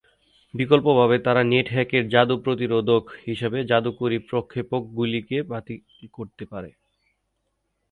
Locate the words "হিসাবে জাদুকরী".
3.25-4.17